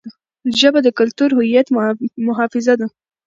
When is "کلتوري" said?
0.99-1.33